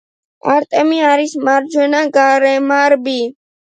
[0.53, 3.17] არტემი არის მარჯვენა გარემარბი.